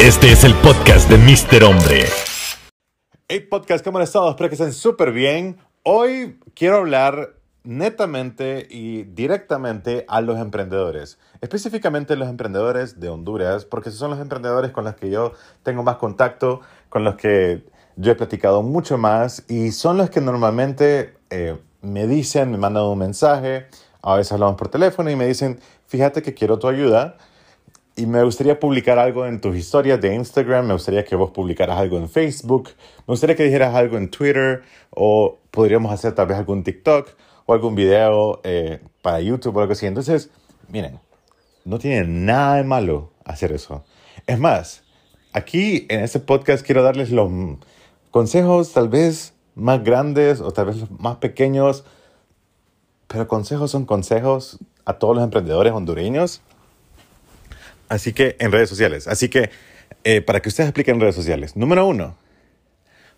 [0.00, 1.62] Este es el podcast de Mr.
[1.62, 2.06] Hombre.
[3.28, 4.30] Hey podcast, ¿cómo han estado?
[4.30, 5.58] Espero que estén súper bien.
[5.82, 7.34] Hoy quiero hablar
[7.64, 14.70] netamente y directamente a los emprendedores, específicamente los emprendedores de Honduras, porque son los emprendedores
[14.70, 15.34] con los que yo
[15.64, 20.22] tengo más contacto, con los que yo he platicado mucho más y son los que
[20.22, 23.66] normalmente eh, me dicen, me mandan un mensaje,
[24.00, 27.18] a veces hablamos por teléfono y me dicen, fíjate que quiero tu ayuda
[28.00, 31.78] y me gustaría publicar algo en tus historias de Instagram, me gustaría que vos publicaras
[31.78, 36.38] algo en Facebook, me gustaría que dijeras algo en Twitter o podríamos hacer tal vez
[36.38, 37.10] algún TikTok
[37.44, 39.84] o algún video eh, para YouTube o algo así.
[39.84, 40.30] Entonces,
[40.68, 40.98] miren,
[41.66, 43.84] no tiene nada de malo hacer eso.
[44.26, 44.82] Es más,
[45.34, 47.30] aquí en este podcast quiero darles los
[48.10, 51.84] consejos tal vez más grandes o tal vez más pequeños,
[53.08, 56.40] pero consejos son consejos a todos los emprendedores hondureños
[57.90, 59.08] Así que en redes sociales.
[59.08, 59.50] Así que
[60.04, 61.56] eh, para que ustedes expliquen en redes sociales.
[61.56, 62.16] Número uno,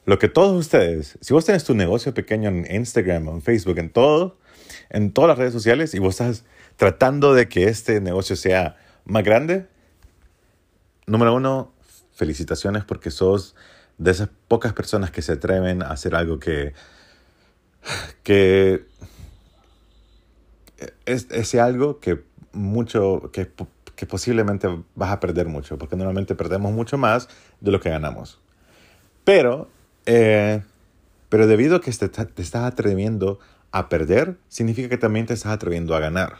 [0.06, 3.91] lo que todos ustedes, si vos tenés tu negocio pequeño en Instagram en Facebook, en
[3.91, 4.39] todo,
[4.89, 6.45] en todas las redes sociales y vos estás
[6.77, 9.67] tratando de que este negocio sea más grande,
[11.07, 11.75] número uno,
[12.14, 13.55] felicitaciones porque sos
[13.98, 16.73] de esas pocas personas que se atreven a hacer algo que,
[18.23, 18.86] que
[21.05, 23.51] es, es algo que mucho, que
[24.03, 27.28] que posiblemente vas a perder mucho, porque normalmente perdemos mucho más
[27.61, 28.41] de lo que ganamos.
[29.22, 29.69] Pero,
[30.06, 30.61] eh,
[31.28, 33.39] pero debido a que te, te estás atreviendo
[33.70, 36.39] a perder, significa que también te estás atreviendo a ganar.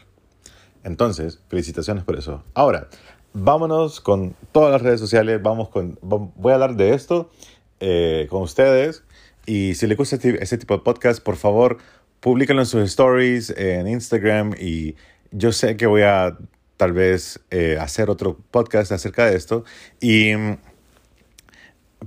[0.83, 2.43] Entonces, felicitaciones por eso.
[2.53, 2.89] Ahora,
[3.31, 7.31] vámonos con todas las redes sociales, vamos con, voy a hablar de esto
[7.79, 9.05] eh, con ustedes.
[9.45, 11.77] Y si les gusta este, este tipo de podcast, por favor,
[12.19, 14.53] públicalo en sus stories, en Instagram.
[14.59, 14.97] Y
[15.31, 16.37] yo sé que voy a
[16.77, 19.63] tal vez eh, hacer otro podcast acerca de esto
[19.99, 20.33] y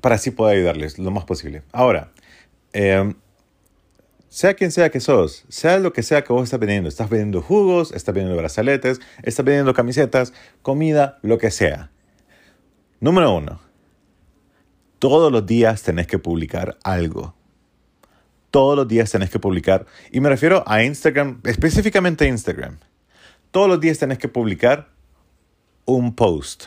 [0.00, 1.63] para así poder ayudarles lo más posible.
[1.73, 2.13] Ahora,
[2.73, 3.14] em,
[4.29, 7.40] sea quien sea que sos, sea lo que sea que vos estás vendiendo, estás vendiendo
[7.40, 10.33] jugos, estás vendiendo brazaletes, estás vendiendo camisetas,
[10.63, 11.90] comida, lo que sea.
[13.01, 13.61] Número uno,
[14.98, 17.35] todos los días tenés que publicar algo.
[18.51, 22.79] Todos los días tenés que publicar, y me refiero a Instagram, específicamente Instagram
[23.56, 24.90] todos los días tenés que publicar
[25.86, 26.64] un post.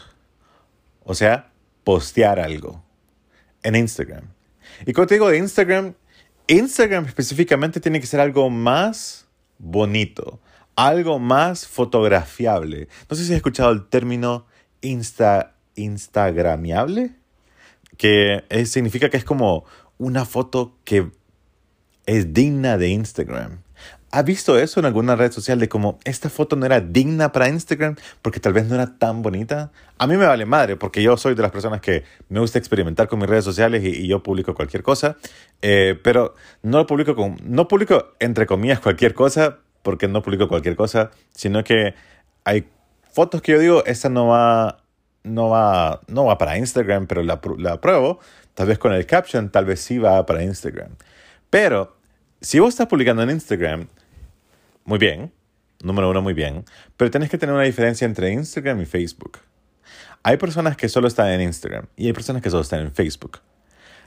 [1.03, 1.51] O sea,
[1.83, 2.83] postear algo
[3.61, 4.23] en Instagram.
[4.88, 5.94] Y cuando te digo de Instagram,
[6.47, 9.28] Instagram específicamente tiene que ser algo más
[9.59, 10.39] bonito,
[10.75, 12.88] algo más fotografiable.
[13.07, 14.47] No sé si has escuchado el término
[14.81, 17.11] insta, instagramiable,
[17.97, 19.63] que significa que es como
[19.99, 21.11] una foto que
[22.07, 23.61] es digna de Instagram.
[24.12, 27.47] ¿Ha visto eso en alguna red social de como esta foto no era digna para
[27.47, 29.72] Instagram porque tal vez no era tan bonita?
[30.00, 33.08] A mí me vale madre porque yo soy de las personas que me gusta experimentar
[33.08, 35.18] con mis redes sociales y, yo publico cualquier cosa,
[35.62, 36.34] eh, pero
[36.64, 41.12] no lo publico con, no publico entre comillas cualquier cosa porque no publico cualquier cosa,
[41.31, 41.94] sino que
[42.46, 42.68] hay
[43.12, 44.80] fotos que yo digo, esta no va,
[45.24, 48.20] no va, no va para Instagram, pero la, la pruebo,
[48.56, 50.90] tal vez con el caption, tal vez sí va para Instagram.
[51.50, 51.98] Pero
[52.41, 53.88] si vos estás publicando en Instagram,
[54.85, 55.31] muy bien,
[55.83, 56.63] número uno, muy bien,
[56.95, 59.39] pero tienes que tener una diferencia entre Instagram y Facebook.
[60.23, 63.39] Hay personas que solo están en Instagram y hay personas que solo están en Facebook.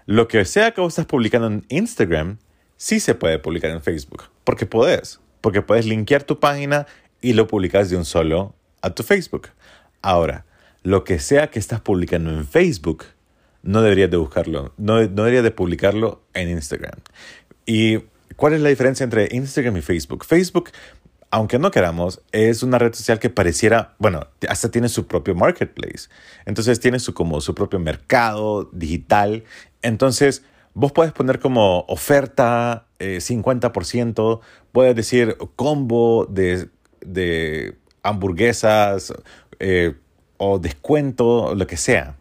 [0.06, 2.38] Lo que sea que vos estás publicando en Instagram,
[2.76, 6.86] sí se puede publicar en Facebook, porque podés, porque puedes linkear tu página
[7.20, 9.48] y lo publicas de un solo a tu Facebook.
[10.00, 10.46] Ahora,
[10.82, 13.04] lo que sea que estás publicando en Facebook,
[13.62, 16.98] no deberías de buscarlo, no, no deberías de publicarlo en Instagram.
[17.64, 18.00] Y
[18.42, 20.24] ¿Cuál es la diferencia entre Instagram y Facebook?
[20.24, 20.70] Facebook,
[21.30, 26.08] aunque no queramos, es una red social que pareciera, bueno, hasta tiene su propio marketplace.
[26.44, 29.44] Entonces tiene su, como su propio mercado digital.
[29.80, 30.42] Entonces,
[30.74, 36.68] vos puedes poner como oferta 50%, eh, puedes decir combo de,
[37.00, 39.14] de hamburguesas
[39.60, 39.94] eh,
[40.38, 42.16] o descuento, lo que sea.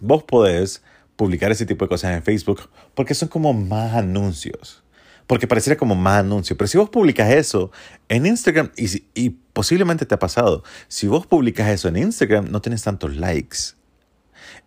[0.00, 0.82] Vos podés
[1.14, 4.82] publicar ese tipo de cosas en Facebook porque son como más anuncios
[5.26, 6.56] porque pareciera como más anuncio.
[6.56, 7.70] Pero si vos publicas eso
[8.08, 12.60] en Instagram, y, y posiblemente te ha pasado, si vos publicas eso en Instagram, no
[12.60, 13.58] tienes tantos likes.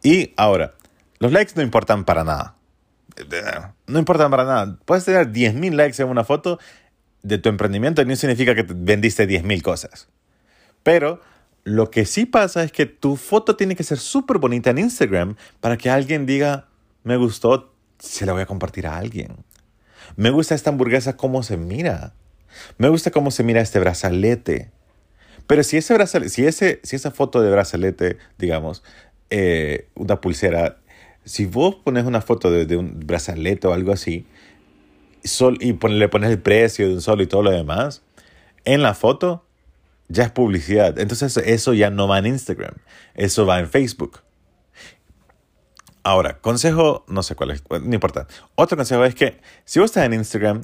[0.03, 0.75] Y ahora,
[1.19, 2.55] los likes no importan para nada.
[3.87, 4.77] No importan para nada.
[4.85, 6.59] Puedes tener 10.000 likes en una foto
[7.21, 10.07] de tu emprendimiento y no significa que vendiste 10.000 cosas.
[10.83, 11.21] Pero
[11.63, 15.35] lo que sí pasa es que tu foto tiene que ser súper bonita en Instagram
[15.59, 16.67] para que alguien diga,
[17.03, 19.35] me gustó, se la voy a compartir a alguien.
[20.15, 22.13] Me gusta esta hamburguesa cómo se mira.
[22.77, 24.71] Me gusta cómo se mira este brazalete.
[25.47, 28.83] Pero si ese brazalete, si, ese, si esa foto de brazalete, digamos,
[29.29, 30.77] eh, una pulsera,
[31.25, 34.25] si vos pones una foto de, un brazalete o algo así,
[35.23, 38.03] sol, y pon- le pones el precio de un solo y todo lo demás,
[38.65, 39.45] en la foto
[40.07, 40.99] ya es publicidad.
[40.99, 42.73] Entonces eso ya no va en Instagram,
[43.15, 44.21] eso va en Facebook.
[46.09, 48.25] Ahora, consejo, no sé cuál es, no importa.
[48.55, 50.63] Otro consejo es que si vos estás en Instagram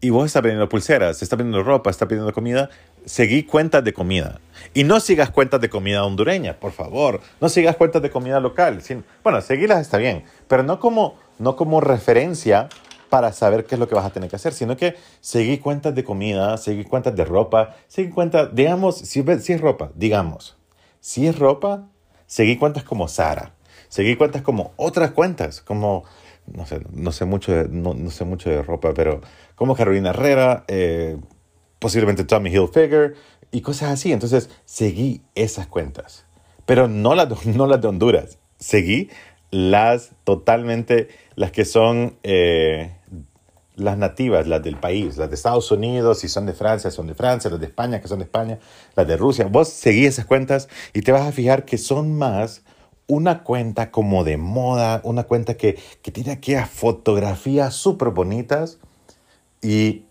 [0.00, 2.70] y vos estás vendiendo pulseras, estás vendiendo ropa, estás pidiendo comida,
[3.04, 4.40] seguí cuentas de comida.
[4.72, 7.20] Y no sigas cuentas de comida hondureña, por favor.
[7.42, 8.80] No sigas cuentas de comida local.
[8.80, 12.70] Sin- bueno, seguirlas está bien, pero no como, no como referencia
[13.10, 15.94] para saber qué es lo que vas a tener que hacer, sino que seguí cuentas
[15.94, 20.56] de comida, seguí cuentas de ropa, seguí cuentas, digamos, si, si es ropa, digamos,
[21.00, 21.82] si es ropa,
[22.26, 23.52] seguí cuentas como Sara,
[23.90, 26.04] seguí cuentas como otras cuentas, como,
[26.46, 29.20] no sé, no sé mucho de, no, no sé mucho de ropa, pero
[29.56, 31.18] como Carolina Herrera, eh,
[31.78, 33.16] posiblemente Tommy Hilfiger
[33.50, 34.12] y cosas así.
[34.12, 36.24] Entonces, seguí esas cuentas,
[36.64, 39.10] pero no las, de- no las de Honduras, seguí
[39.50, 42.92] las totalmente, las que son eh,
[43.74, 47.14] las nativas, las del país, las de Estados Unidos, si son de Francia, son de
[47.14, 48.58] Francia, las de España, que son de España,
[48.94, 49.46] las de Rusia.
[49.50, 52.62] Vos seguí esas cuentas y te vas a fijar que son más
[53.10, 58.78] una cuenta como de moda, una cuenta que, que tiene aquellas fotografías súper bonitas
[59.62, 60.04] y,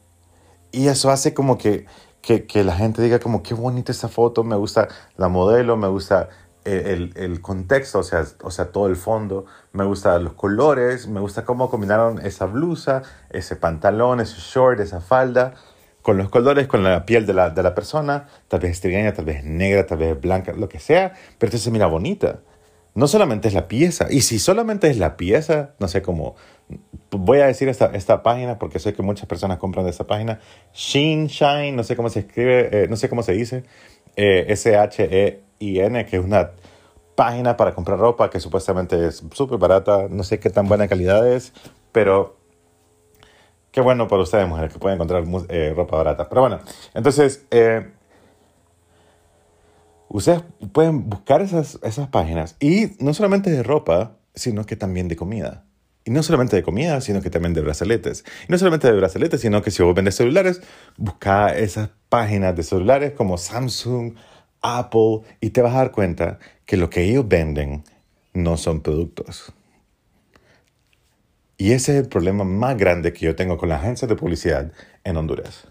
[0.72, 1.86] y eso hace como que,
[2.22, 4.88] que, la gente diga como qué bonita esta foto, me gusta
[5.18, 6.30] la modelo, me gusta
[6.66, 11.08] el, el- el contexto, o sea, o sea, todo el fondo, me gustan los colores,
[11.08, 15.56] me gusta cómo combinaron esa blusa, ese pantalón, ese short, esa falda,
[16.02, 19.26] con los colores, con la piel de la, de la persona, tal vez estrigueña, tal
[19.26, 22.40] vez negra, tal vez blanca, lo que sea, pero entonces se mira bonita.
[22.96, 26.36] No solamente es la pieza, y si solamente es la pieza, no sé cómo,
[27.12, 30.40] voy a decir esta, esta página porque sé que muchas personas compran de esta página,
[30.74, 33.64] Sheen Shine, no sé cómo se escribe, eh, no sé cómo se dice,
[34.16, 36.52] eh, S-H-E-I-N, que es una
[37.16, 41.28] página para comprar ropa que supuestamente es súper barata, no sé qué tan buena calidad
[41.32, 41.54] es,
[41.92, 42.38] pero
[43.72, 46.28] qué bueno para ustedes mujeres que pueden encontrar eh, ropa barata.
[46.28, 46.60] Pero bueno,
[46.94, 47.46] entonces...
[50.10, 50.42] Ustedes
[50.74, 55.66] pueden buscar esas, esas páginas y no solamente de ropa, sino que también de comida.
[56.04, 58.26] Y no solamente de comida, sino que también de brazaletes.
[58.48, 60.62] Y no solamente de brazaletes, sino que si vos vendes celulares,
[60.98, 64.16] busca esas páginas de celulares como Samsung,
[64.62, 67.84] Apple, y te vas a dar cuenta que lo que ellos venden
[68.34, 69.54] no son productos.
[71.58, 74.72] Y ese es el problema más grande que yo tengo con las agencias de publicidad
[75.04, 75.68] en Honduras.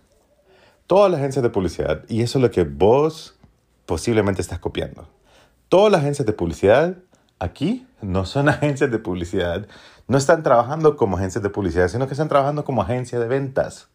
[0.86, 3.37] Todas las agencias de publicidad, y eso es lo que vos
[3.88, 5.08] posiblemente estás copiando.
[5.70, 6.98] Todas las agencias de publicidad
[7.38, 9.66] aquí no son agencias de publicidad,
[10.08, 13.88] no están trabajando como agencias de publicidad, sino que están trabajando como agencia de ventas.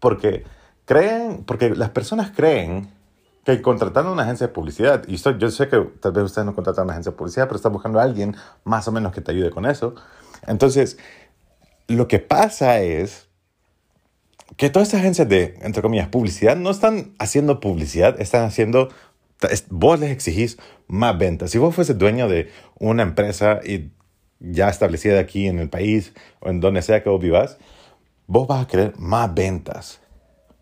[0.00, 0.44] Porque
[0.84, 2.90] creen, porque las personas creen
[3.44, 6.54] que contratando una agencia de publicidad, y esto- yo sé que tal vez ustedes no
[6.56, 8.34] contratan una agencia de publicidad, pero están buscando a alguien
[8.64, 9.94] más o menos que te ayude con eso.
[10.48, 10.98] Entonces,
[11.86, 13.28] lo que pasa es
[14.56, 18.88] que todas estas agencias de, entre comillas, publicidad no están haciendo publicidad, están haciendo,
[19.70, 20.58] vos les exigís
[20.88, 21.50] más ventas.
[21.50, 23.90] Si vos fueses dueño de una empresa y
[24.40, 27.58] ya establecida aquí en el país o en donde sea que vos vivas,
[28.26, 30.00] vos vas a querer más ventas.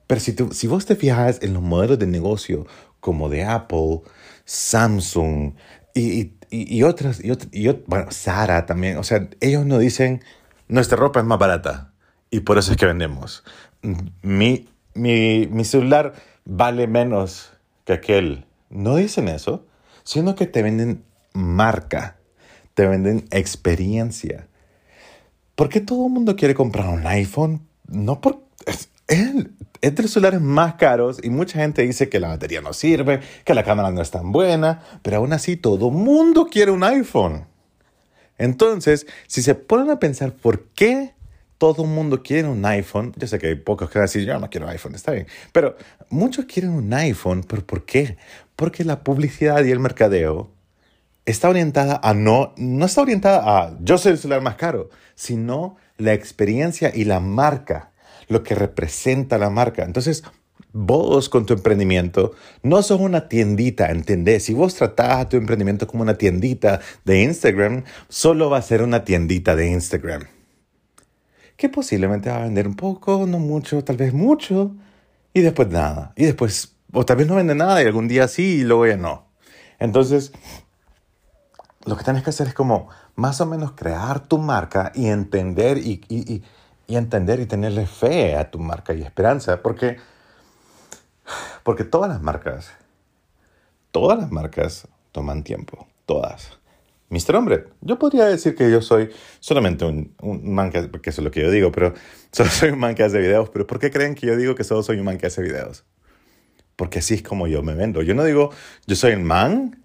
[0.06, 2.66] Pero si, tú- si vos te fijas en los modelos de negocio
[3.00, 4.00] como de Apple,
[4.44, 5.54] Samsung
[5.94, 10.22] y, y, y- otras, y, y bueno, Sara también, o sea, ellos no dicen,
[10.68, 11.92] nuestra ropa es más barata
[12.30, 13.44] y por eso es que vendemos.
[14.22, 17.52] Mi, mi, mi celular vale menos
[17.84, 18.46] que aquel.
[18.70, 19.66] No dicen eso,
[20.04, 22.18] sino que te venden marca,
[22.74, 24.48] te venden experiencia.
[25.54, 27.66] ¿Por qué todo el mundo quiere comprar un iPhone?
[27.86, 28.42] No por...
[28.66, 29.30] Es, es,
[29.80, 33.20] es de los celulares más caros y mucha gente dice que la batería no sirve,
[33.44, 36.84] que la cámara no es tan buena, pero aún así todo el mundo quiere un
[36.84, 37.46] iPhone.
[38.38, 41.14] Entonces, si se ponen a pensar por qué
[41.58, 44.24] todo el mundo quiere un iPhone, yo sé que hay pocos que van a decir,
[44.24, 45.76] yo no quiero iPhone, está bien, pero
[46.08, 48.16] muchos quieren un iPhone, pero ¿por qué?
[48.56, 50.50] Porque la publicidad y el mercadeo
[51.26, 55.76] está orientada a no, no está orientada a yo soy el celular más caro, sino
[55.98, 57.90] la experiencia y la marca,
[58.28, 59.84] lo que representa la marca.
[59.84, 60.22] Entonces,
[60.72, 64.44] vos con tu emprendimiento no sos una tiendita, ¿entendés?
[64.44, 68.82] Si vos tratás a tu emprendimiento como una tiendita de Instagram, solo va a ser
[68.82, 70.37] una tiendita de Instagram.
[71.58, 74.72] Que posiblemente va a vender un poco, no mucho, tal vez mucho,
[75.34, 76.12] y después nada.
[76.16, 78.96] Y después, o tal vez no vende nada y algún día sí y luego ya
[78.96, 79.26] no.
[79.80, 80.32] Entonces,
[81.84, 85.78] lo que tienes que hacer es como más o menos crear tu marca y entender
[85.78, 86.42] y, y-
[86.86, 89.98] y- entender y tenerle fe a tu marca y esperanza, porque,
[91.62, 92.70] porque todas las marcas,
[93.90, 96.57] todas las marcas toman tiempo, todas.
[97.10, 97.36] Mr.
[97.36, 97.64] Hombre.
[97.80, 99.10] Yo podría decir que yo soy
[99.40, 101.94] solamente un, un man que, porque eso es lo que yo digo, pero
[102.32, 103.50] solo soy un man que hace videos.
[103.50, 105.84] Pero ¿por qué creen que yo digo que solo soy un man que hace videos?
[106.76, 108.02] Porque así es como yo me vendo.
[108.02, 108.50] Yo no digo,
[108.86, 109.82] yo soy el man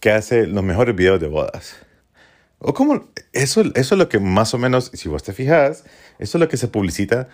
[0.00, 1.76] que hace los mejores videos de bodas.
[2.58, 5.84] O como, eso, eso es lo que más o menos, si vos te fijas,
[6.18, 7.28] eso es lo que se publicita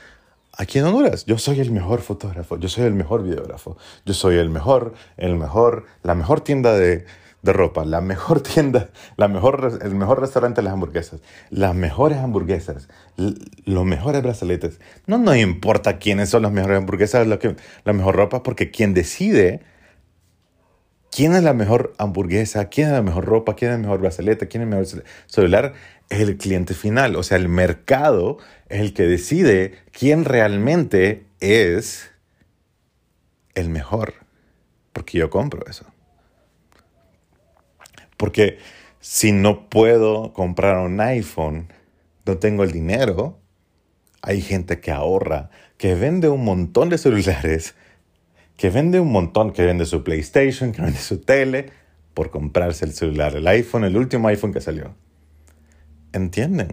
[0.52, 1.25] aquí en Honduras.
[1.25, 5.37] Yo soy el mejor fotógrafo, yo soy el mejor videógrafo, yo soy el mejor, el
[5.37, 7.06] mejor, la mejor tienda de,
[7.42, 11.20] de ropa, la mejor tienda, la mejor, el mejor restaurante de las hamburguesas,
[11.50, 14.80] las mejores hamburguesas, los mejores brazaletes.
[15.06, 18.94] No nos importa quiénes son las mejores hamburguesas, lo que, la mejor ropa, porque quien
[18.94, 19.61] decide
[21.11, 24.49] quién es la mejor hamburguesa, quién es la mejor ropa, quién es el mejor brazalete,
[24.49, 25.75] quién es el mejor celular,
[26.09, 27.16] es el cliente final.
[27.16, 32.11] O sea, el mercado es el que decide quién realmente es
[33.54, 34.14] el mejor.
[34.92, 35.87] Porque yo compro eso.
[38.21, 38.59] Porque
[39.00, 41.73] si no puedo comprar un iPhone,
[42.27, 43.41] no tengo el dinero,
[44.21, 45.49] hay gente que ahorra,
[45.79, 47.75] que vende un montón de celulares,
[48.59, 51.71] que vende un montón, que vende su PlayStation, que vende su tele,
[52.12, 54.95] por comprarse el celular, el iPhone, el último iPhone que salió.
[56.12, 56.69] ¿Entienden?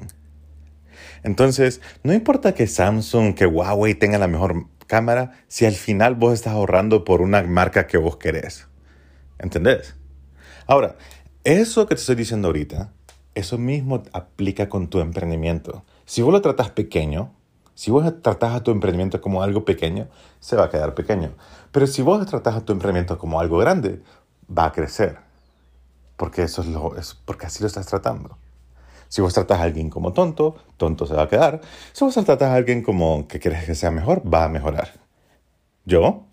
[1.24, 6.34] Entonces, no importa que Samsung, que Huawei tenga la mejor cámara, si al final vos
[6.34, 8.68] estás ahorrando por una marca que vos querés.
[9.40, 9.96] ¿Entendés?
[10.68, 10.98] Ahora,
[11.48, 12.92] eso que te estoy diciendo ahorita,
[13.34, 15.86] eso mismo aplica con tu emprendimiento.
[16.06, 17.32] Si vos lo tratas pequeño,
[17.74, 20.10] si vos tratas a tu emprendimiento como algo pequeño,
[20.42, 21.36] se va a quedar pequeño.
[21.72, 24.02] Pero si vos tratas a tu emprendimiento como algo grande,
[24.46, 25.20] va a crecer.
[26.18, 28.38] Porque, eso es lo, es porque así lo estás tratando.
[29.08, 31.62] Si vos tratas a alguien como tonto, tonto se va a quedar.
[31.94, 35.00] Si vos tratas a alguien como que quieres que sea mejor, va a mejorar.
[35.86, 36.26] Yo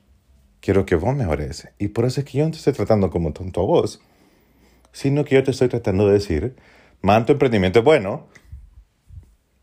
[0.59, 1.69] quiero que vos mejores.
[1.79, 4.01] Y por eso es que yo no te estoy tratando como tonto a vos,
[4.95, 6.55] sino que yo te estoy tratando de decir,
[7.03, 8.29] man, tu emprendimiento es bueno,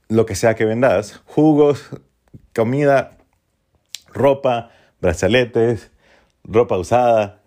[0.09, 1.89] lo que sea que vendas, jugos,
[2.53, 3.17] comida,
[4.13, 5.89] ropa, brazaletes,
[6.43, 7.41] ropa usada,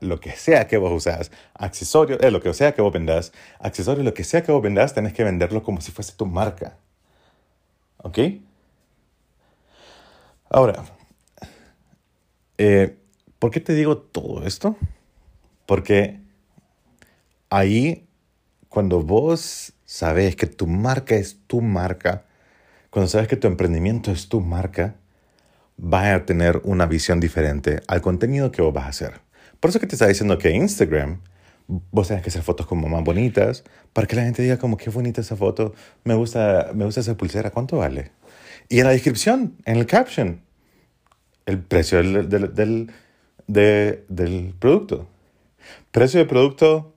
[0.00, 4.06] lo que sea que vos usas, accesorios, eh, lo que sea que vos vendas, accesorios,
[4.06, 6.78] lo que sea que vos vendas, tenés que venderlo como si fuese tu marca.
[7.98, 8.18] ¿Ok?
[10.48, 10.82] Ahora,
[12.56, 12.96] eh,
[13.38, 14.76] ¿por qué te digo todo esto?
[15.66, 16.21] Porque
[17.52, 18.08] ahí,
[18.68, 22.24] cuando vos sabes que tu marca es tu marca,
[22.88, 24.96] cuando sabes que tu emprendimiento es tu marca,
[25.76, 29.20] vas a tener una visión diferente al contenido que vos vas a hacer.
[29.60, 31.20] Por eso que te está diciendo que Instagram,
[31.66, 34.88] vos tenés que hacer fotos como más bonitas, para que la gente diga como qué
[34.88, 38.12] bonita esa foto, me gusta, me gusta esa pulsera, ¿cuánto vale?
[38.70, 40.40] Y en la descripción, en el caption,
[41.44, 42.54] el precio del, del,
[43.46, 45.06] del, del producto.
[45.90, 46.91] Precio del producto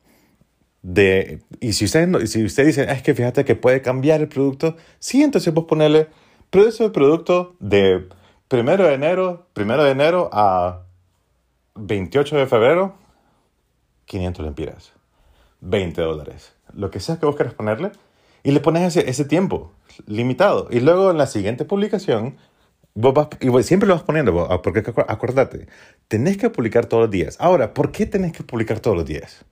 [0.88, 4.77] de, y si usted, si usted dice, es que fíjate que puede cambiar el producto,
[5.00, 6.10] sí, entonces vos ponerle
[6.51, 8.08] precio del producto de
[8.48, 10.84] primero de enero, primero de enero a
[11.74, 12.94] 28 de febrero,
[14.06, 14.94] 500 lempiras,
[15.62, 17.92] 20 dólares, lo que sea que vos quieras ponerle,
[18.44, 19.72] y le pones ese, ese tiempo
[20.06, 20.68] limitado.
[20.70, 22.38] Y luego en la siguiente publicación,
[22.94, 25.68] vos vas, y siempre lo vas poniendo, ah, porque acuérdate,
[26.08, 27.38] tenés que publicar todos los días.
[27.39, 29.46] Ahora, ¿por qué tenés que publicar todos los días?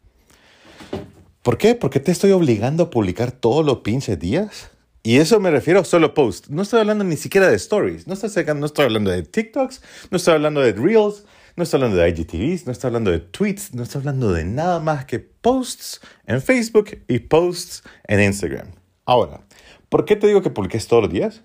[1.43, 1.75] ¿Por qué?
[1.75, 4.71] Porque te estoy obligando a publicar todos los pinches días.
[5.03, 6.47] Y eso me refiero a solo post.
[6.47, 8.07] No estoy hablando ni siquiera de stories.
[8.07, 9.81] No estoy, no estoy hablando de TikToks.
[10.09, 11.25] No estoy hablando de Reels.
[11.57, 12.65] No estoy hablando de IGTVs.
[12.65, 13.73] No estoy hablando de tweets.
[13.73, 18.69] No estoy hablando de nada más que posts en Facebook y posts en Instagram.
[19.03, 19.41] Ahora,
[19.89, 21.41] ¿por qué te digo que publiques todos los días?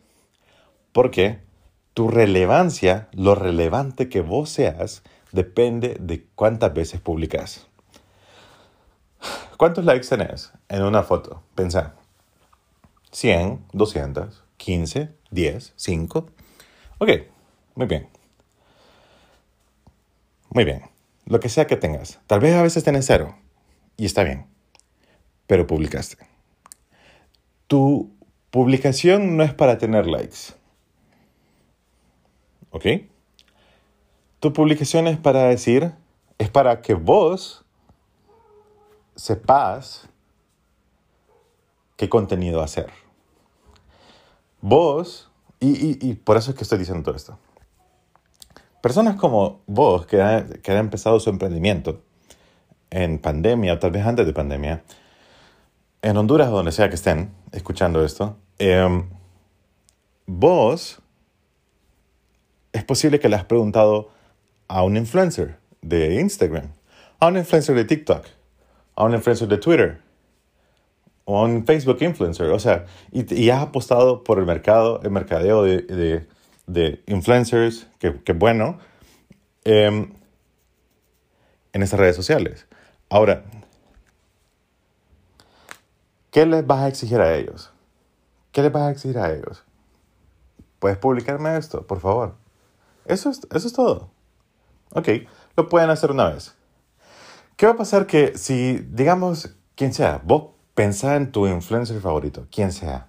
[0.93, 1.41] Porque
[1.95, 5.03] tu relevancia, lo relevante que vos seas,
[5.33, 7.68] depende de cuántas veces publicas.
[9.59, 11.43] ¿Cuántos likes tenés en una foto?
[11.57, 11.97] Pensá.
[13.11, 16.27] 100, 200, 15, 10, 5.
[16.99, 17.11] Ok,
[17.75, 18.09] muy bien.
[20.51, 20.83] Muy bien.
[21.27, 22.21] Lo que sea que tengas.
[22.29, 23.37] Tal vez a veces tenés cero.
[23.97, 24.47] Y está bien.
[25.49, 26.19] Pero publicaste.
[27.67, 28.17] Tu
[28.53, 30.55] publicación no es para tener likes.
[32.71, 32.87] ¿Ok?
[34.39, 35.95] Tu publicación es para decir,
[36.39, 37.65] es para que vos
[39.19, 40.09] sepas
[41.97, 42.87] qué contenido hacer.
[44.61, 47.39] Vos, y, por eso es que estoy diciendo todo esto,
[48.81, 50.17] personas como vos que
[50.63, 52.01] que han empezado su emprendimiento
[52.91, 54.85] en pandemia, o tal vez antes de pandemia,
[56.01, 59.09] en Honduras o donde sea que estén escuchando esto, em,
[60.27, 61.03] vos
[62.73, 64.11] es posible que le has preguntado
[64.69, 66.71] a un influencer de Instagram,
[67.19, 68.38] a un influencer de TikTok,
[68.99, 70.01] a un influencer de Twitter
[71.25, 72.51] o a un Facebook influencer.
[72.51, 76.27] O sea, y, y has apostado por el mercado, el mercadeo de, de,
[76.67, 78.81] de influencers, que, que bueno,
[79.65, 80.11] eh,
[81.73, 82.67] en esas redes sociales.
[83.09, 83.45] Ahora,
[86.33, 87.71] ¿qué les vas a exigir a ellos?
[88.51, 89.63] ¿Qué les vas a exigir a ellos?
[90.81, 92.35] ¿Puedes publicarme esto, por favor?
[93.05, 94.11] Eso es, eso es todo.
[94.91, 95.09] Ok,
[95.57, 96.58] lo pueden hacer una vez.
[97.59, 102.47] ¿Qué va a pasar que si, digamos, quien sea, vos pensás en tu influencer favorito,
[102.53, 103.09] quien sea.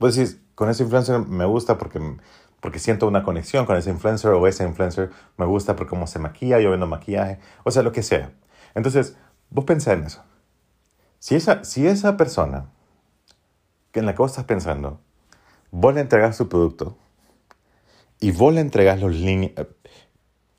[0.00, 2.00] Vos decís, con ese influencer me gusta porque,
[2.58, 6.18] porque siento una conexión con ese influencer o ese influencer me gusta por cómo se
[6.18, 8.32] maquilla, yo vendo maquillaje, o sea, lo que sea.
[8.74, 9.16] Entonces,
[9.48, 10.24] vos pensás en eso.
[11.20, 12.66] Si esa, si esa persona
[13.92, 14.98] en la que vos estás pensando,
[15.70, 16.98] vos le entregás su producto
[18.18, 19.68] y vos le entregás los lineamientos,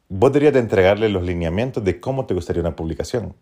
[0.10, 3.36] vos deberías de entregarle los lineamientos de cómo te gustaría una publicación.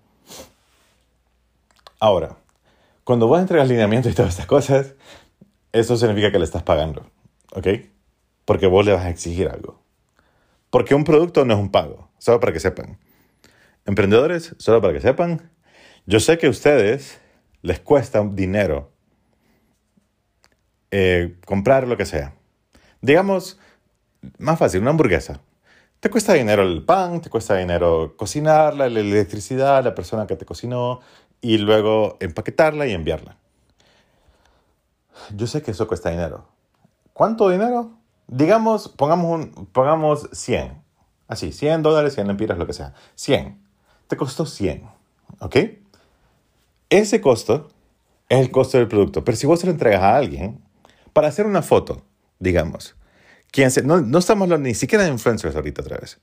[1.99, 2.37] Ahora,
[3.03, 4.95] cuando vos entregas lineamientos y todas estas cosas,
[5.71, 7.09] eso significa que le estás pagando,
[7.53, 7.67] ¿ok?
[8.45, 9.81] Porque vos le vas a exigir algo.
[10.69, 12.97] Porque un producto no es un pago, solo para que sepan.
[13.85, 15.51] Emprendedores, solo para que sepan,
[16.05, 17.19] yo sé que a ustedes
[17.61, 18.91] les cuesta dinero
[20.91, 22.35] eh, comprar lo que sea.
[23.01, 23.59] Digamos,
[24.37, 25.41] más fácil, una hamburguesa.
[26.05, 30.45] Te cuesta dinero el pan, te cuesta dinero cocinarla, la electricidad, la persona que te
[30.45, 30.99] cocinó
[31.41, 33.37] y luego empaquetarla y enviarla.
[35.35, 36.45] Yo sé que eso cuesta dinero.
[37.11, 37.93] ¿Cuánto dinero?
[38.27, 40.79] Digamos, pongamos, un, pongamos 100.
[41.27, 42.93] Así, 100 dólares, 100 lempiras, lo que sea.
[43.15, 43.59] 100.
[44.05, 44.87] Te costó 100.
[45.39, 45.55] ¿Ok?
[46.91, 47.69] Ese costo
[48.29, 49.23] es el costo del producto.
[49.23, 50.63] Pero si vos se lo entregas a alguien,
[51.13, 52.03] para hacer una foto,
[52.37, 52.95] digamos,
[53.55, 56.19] quien no, no estamos ni siquiera de influencers ahorita otra vez,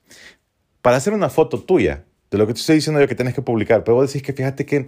[0.83, 3.41] para hacer una foto tuya, de lo que te estoy diciendo yo que tienes que
[3.41, 4.85] publicar, pero vos decís que fíjate que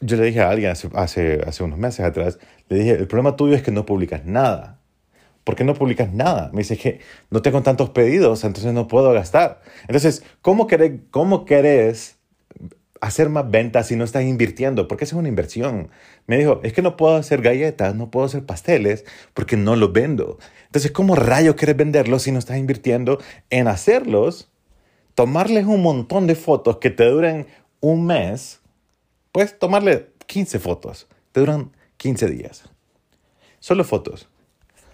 [0.00, 3.36] yo le dije a alguien hace, hace, hace unos meses atrás, le dije, el problema
[3.36, 4.80] tuyo es que no publicas nada.
[5.44, 6.50] ¿Por qué no publicas nada?
[6.52, 9.62] Me dice que no tengo tantos pedidos, entonces no puedo gastar.
[9.82, 12.15] Entonces, ¿cómo querés, cómo querés
[13.06, 14.88] hacer más ventas si no estás invirtiendo?
[14.88, 15.90] Porque es una inversión.
[16.26, 19.92] Me dijo, es que no puedo hacer galletas, no puedo hacer pasteles porque no los
[19.92, 20.38] vendo.
[20.66, 24.50] Entonces, ¿cómo rayos quieres venderlos si no estás invirtiendo en hacerlos?
[25.14, 27.46] Tomarles un montón de fotos que te duren
[27.80, 28.60] un mes
[29.36, 31.08] Puedes tomarle 15 fotos.
[31.32, 32.64] Te duran 15 días.
[33.60, 34.30] Solo fotos.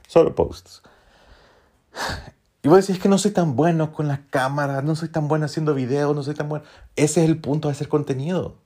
[0.09, 0.83] Solo posts.
[2.63, 5.47] Y vos decís que no soy tan bueno con la cámara, no soy tan bueno
[5.47, 6.65] haciendo videos, no soy tan bueno.
[6.95, 8.57] Ese es el punto de hacer contenido.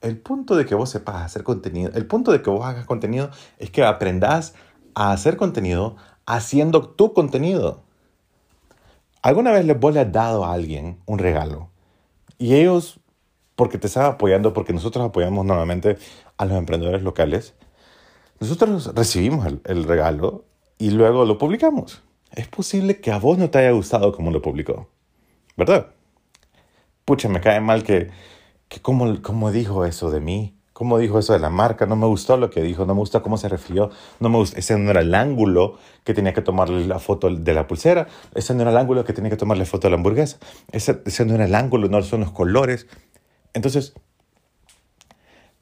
[0.00, 3.30] El punto de que vos sepas hacer contenido, el punto de que vos hagas contenido
[3.58, 4.54] es que aprendas
[4.94, 7.82] a hacer contenido haciendo tu contenido.
[9.22, 11.70] ¿Alguna vez vos le has dado a alguien un regalo
[12.38, 13.00] y ellos
[13.56, 15.98] porque te están apoyando, porque nosotros apoyamos normalmente
[16.36, 17.54] a los emprendedores locales.
[18.40, 20.44] Nosotros recibimos el, regalo
[20.78, 22.02] y luego lo publicamos.
[22.34, 24.88] Es posible que a vos no te haya gustado como lo publicó,
[25.56, 25.88] ¿verdad?
[27.04, 28.10] Pucha, me cae mal que,
[28.68, 32.06] que cómo, cómo dijo eso de mí, cómo dijo eso de la marca, no me
[32.06, 34.90] gustó lo que dijo, no me gustó cómo se refirió, no me gustó, ese no
[34.90, 38.72] era el ángulo que tenía que tomarle la foto de la pulsera, ese no era
[38.72, 40.38] el ángulo que tenía que tomarle foto de la hamburguesa,
[40.72, 42.88] ese, ese no era el ángulo, no son los colores,
[43.52, 43.94] entonces,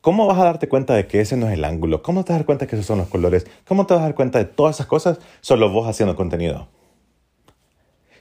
[0.03, 2.03] ¿cómo vas a darte cuenta de que ese no es el ángulo?
[2.03, 3.47] ¿Cómo te vas a dar cuenta que esos son los colores?
[3.67, 5.19] ¿Cómo te vas a dar cuenta de todas esas cosas?
[5.41, 6.69] Solo vos haciendo contenido.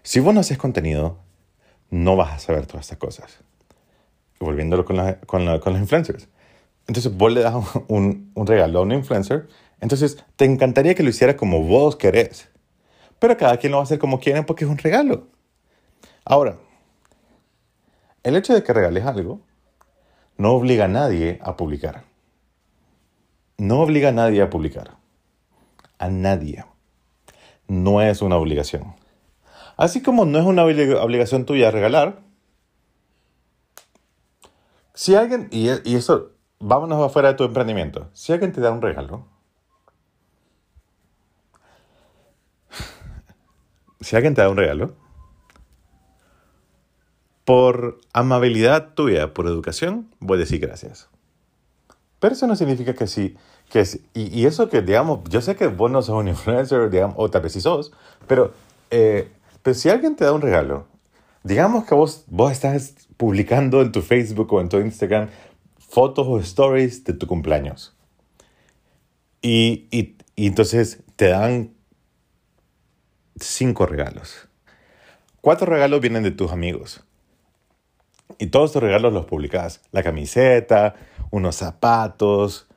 [0.03, 1.17] Si vos no haces contenido,
[1.89, 3.43] no vas a saber todas estas cosas.
[4.39, 6.29] Volviéndolo con, con, los influencers.
[6.87, 7.55] Entonces vos le das
[7.89, 9.47] un, un, regalo a un influencer.
[9.81, 12.49] Entonces te encantaría que lo hiciera como vos querés.
[13.19, 15.27] Pero cada quien lo va a hacer como quiere porque es un regalo.
[16.25, 16.57] Ahora,
[18.23, 19.41] el hecho de que regales algo
[20.41, 22.03] no obliga a nadie a publicar.
[23.59, 24.97] No obliga a nadie a publicar.
[25.99, 26.65] A nadie.
[27.67, 28.95] No es una obligación.
[29.77, 32.21] Así como no es una obligación tuya regalar,
[34.95, 38.81] si alguien, y, y eso, vámonos afuera de tu emprendimiento, si alguien te da un
[38.81, 39.27] regalo,
[43.99, 44.95] si alguien te da un regalo,
[47.51, 51.09] por amabilidad tuya, por educación, voy a decir gracias.
[52.21, 53.35] Pero eso no significa que sí,
[53.69, 54.05] que sí.
[54.13, 57.41] Y, eso que, digamos, yo sé que vos no sos un influencer, digamos, o tal
[57.41, 57.91] vez sí sos,
[58.25, 58.53] pero,
[58.89, 59.29] eh,
[59.63, 60.87] pero si alguien te da un regalo,
[61.43, 65.27] digamos que vos, vos estás publicando en tu Facebook o en tu Instagram
[65.77, 67.93] fotos o stories de tu cumpleaños.
[69.41, 71.73] Y, y, y entonces te dan
[73.37, 74.47] cinco regalos.
[75.41, 77.03] Cuatro regalos vienen de tus amigos
[78.39, 79.81] y todos tus regalos los publicas.
[79.91, 80.95] La camiseta,
[81.29, 82.67] unos zapatos,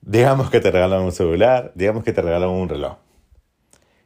[0.00, 2.96] digamos que te regalan un celular, digamos que te regalan un reloj.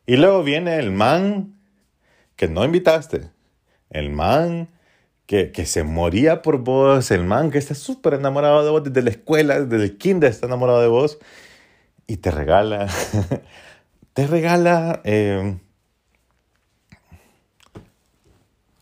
[0.06, 1.54] Y luego viene el man
[2.36, 3.30] que no invitaste,
[3.90, 4.68] el man
[5.26, 9.02] que, que se moría por vos, el man que está súper enamorado de vos desde
[9.02, 11.18] la escuela, desde el kinder está enamorado de vos,
[12.06, 12.88] y te regala,
[14.12, 15.56] te regala eh,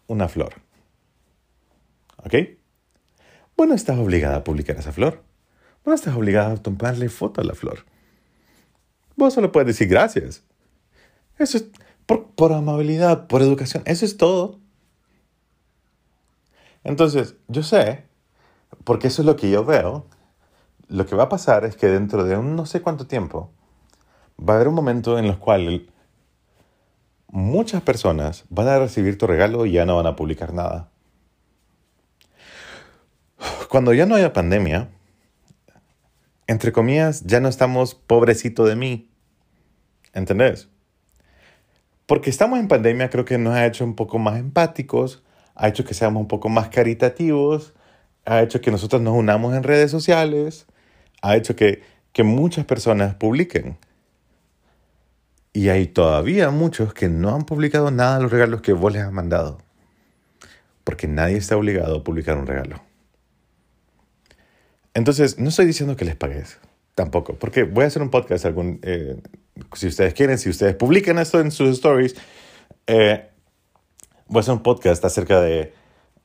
[0.09, 0.55] una flor.
[2.33, 2.49] ¿Ok?
[3.59, 5.23] Bueno, estás obligada a publicar esa flor.
[5.85, 7.85] No estás obligada a tomarle foto a la flor.
[9.17, 10.43] Vos solo puedes decir gracias.
[11.39, 11.67] Eso es
[12.07, 13.83] por, por amabilidad, por educación.
[13.85, 14.61] Eso es todo.
[16.85, 18.05] Entonces, yo sé,
[18.85, 20.07] porque eso es lo que yo veo,
[20.89, 23.51] lo que va a pasar es que dentro de un no sé cuánto tiempo
[24.41, 25.91] va a haber un momento en el cual
[27.29, 30.93] muchas personas van a recibir tu regalo y ya no van a publicar nada.
[33.73, 34.91] Cuando ya no haya pandemia,
[36.47, 39.09] entre comillas, ya no estamos pobrecito de mí.
[40.13, 40.69] ¿Entendés?
[42.05, 45.23] Porque estamos en pandemia, creo que nos ha hecho un poco más empáticos,
[45.55, 47.73] ha hecho que seamos un poco más caritativos,
[48.27, 50.67] ha hecho que nosotros nos unamos en redes sociales,
[51.23, 51.81] ha hecho que,
[52.13, 53.79] que muchas personas publiquen.
[55.55, 59.01] Y hay todavía muchos que no han publicado nada de los regalos que vos les
[59.01, 59.63] has mandado.
[60.85, 62.92] Porque nadie está obligado a publicar un regalo.
[64.95, 66.59] Entonces, no estoy diciendo que les pagues,
[66.95, 69.17] tampoco, porque voy a hacer un podcast, algún, eh,
[69.75, 72.15] si ustedes quieren, si ustedes publican esto en sus stories,
[72.87, 73.29] eh,
[74.27, 75.73] voy a hacer un podcast acerca de,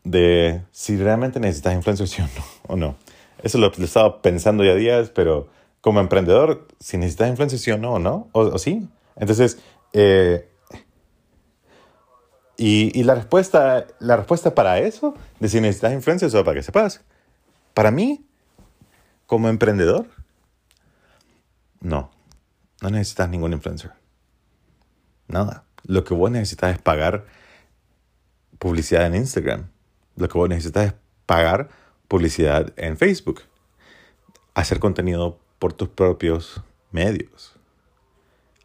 [0.03, 2.23] de si realmente necesitas influencers sí
[2.67, 2.95] o no.
[3.43, 5.49] Eso lo, he estado pensando ya días, pero
[5.81, 7.93] como emprendedor, si necesitas influencers sí o no,
[8.31, 8.87] o o, sí.
[9.15, 9.59] Entonces,
[9.93, 10.49] eh,
[12.57, 16.63] y, y, la, respuesta, la respuesta para eso, de si necesitas influencers o para que
[16.63, 17.01] sepas,
[17.73, 18.26] para mí,
[19.27, 20.07] como emprendedor,
[21.81, 22.09] no,
[22.81, 23.91] no necesitas ningún influencer.
[25.27, 25.65] Nada.
[25.83, 27.25] Lo que vos necesitas es pagar
[28.57, 29.67] publicidad en Instagram.
[30.15, 30.93] Lo que vos necesitas es
[31.25, 31.69] pagar
[32.07, 33.41] publicidad en Facebook.
[34.55, 36.61] Hacer contenido por tus propios
[36.91, 37.53] medios.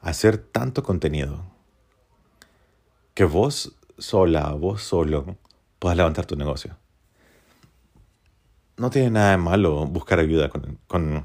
[0.00, 1.44] Hacer tanto contenido
[3.14, 5.36] que vos sola, vos solo,
[5.78, 6.76] puedas levantar tu negocio
[8.82, 11.24] no tiene nada de malo buscar ayuda con, con,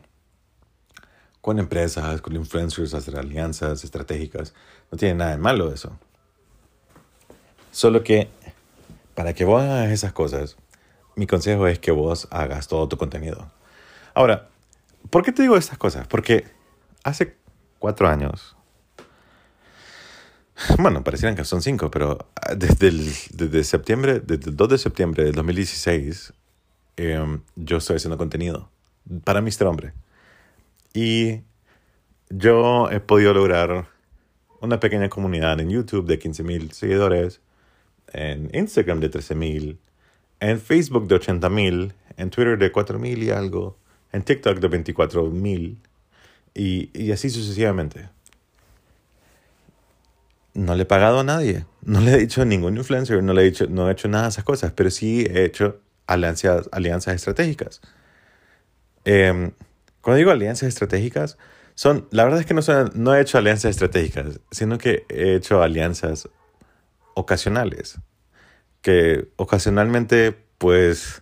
[1.41, 4.53] con empresas, con influencers, hacer alianzas estratégicas.
[4.91, 5.97] No tiene nada de malo eso.
[7.71, 8.29] Solo que
[9.15, 10.55] para que vos hagas esas cosas,
[11.15, 13.51] mi consejo es que vos hagas todo tu contenido.
[14.13, 14.49] Ahora,
[15.09, 16.05] ¿por qué te digo estas cosas?
[16.05, 16.45] Porque
[17.03, 17.37] hace
[17.79, 18.55] cuatro años,
[20.77, 22.19] bueno, parecieran que son cinco, pero
[22.55, 26.33] desde, el, desde septiembre, desde el 2 de septiembre del 2016
[26.97, 28.71] Em, yo estoy haciendo contenido
[29.23, 29.67] para Mr.
[29.67, 29.93] Hombre.
[30.93, 31.41] Y
[32.29, 33.87] yo he podido lograr
[34.61, 37.41] una pequeña comunidad en YouTube de 15.000 seguidores,
[38.13, 39.77] en Instagram de 13.000,
[40.39, 43.77] en Facebook de 80.000, en Twitter de 4.000 y algo,
[44.11, 45.77] en TikTok de 24.000
[46.55, 48.09] y, y así sucesivamente.
[50.55, 53.43] No le he pagado a nadie, no le he dicho a ningún influencer, no le
[53.43, 57.15] he, dicho, no he hecho nada de esas cosas, pero sí he hecho alianzas, alianzas
[57.15, 57.81] estratégicas.
[59.05, 59.51] Em,
[60.01, 61.37] cuando digo alianzas estratégicas,
[61.75, 65.35] son, la verdad es que no, son, no he hecho alianzas estratégicas, sino que he
[65.35, 66.29] hecho alianzas
[67.13, 67.99] ocasionales.
[68.81, 71.21] Que ocasionalmente, pues,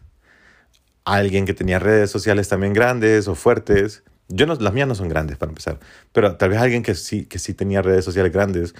[1.04, 5.10] alguien que tenía redes sociales también grandes o fuertes, yo no, las mías no son
[5.10, 5.80] grandes para empezar,
[6.12, 8.74] pero tal vez alguien que sí, que sí tenía redes sociales grandes,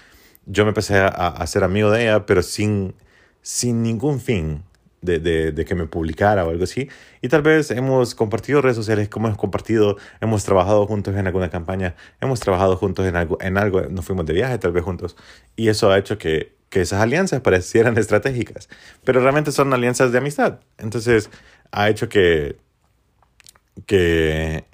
[0.46, 2.96] yo me empecé a, a ser amigo de ella, pero sin,
[3.41, 4.63] sin ningún fin
[5.06, 6.89] de, de, que me publicara o algo así.
[7.22, 11.50] Y tal vez hemos compartido redes sociales, como hemos compartido, hemos trabajado juntos en alguna
[11.50, 15.15] campaña, hemos trabajado juntos en algo, en algo nos fuimos de viaje tal vez juntos.
[15.56, 18.70] Y eso ha hecho que, que esas alianzas parecieran estratégicas,
[19.04, 20.60] pero realmente son alianzas de amistad.
[20.78, 21.30] Entonces
[21.72, 22.58] ha hecho que,
[23.86, 24.65] que,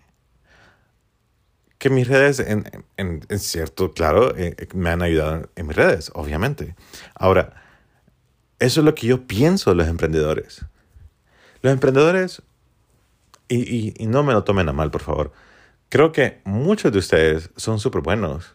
[1.78, 2.64] que mis redes, en,
[2.98, 6.76] en, en cierto, claro, eh, me han ayudado en mis redes, obviamente.
[7.16, 7.54] Ahora,
[8.62, 10.64] eso es lo que yo pienso de los emprendedores.
[11.64, 12.44] Los emprendedores,
[13.50, 15.32] y, no me lo tomen a mal, por favor,
[15.90, 18.54] creo que muchos de ustedes son súper buenos,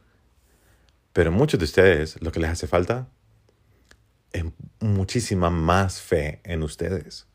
[1.13, 3.09] pero muchos de ustedes lo que les hace falta
[4.33, 4.45] es
[4.79, 7.27] muchísima más fe en ustedes.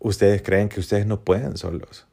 [0.00, 2.06] Ustedes creen que ustedes no pueden solos.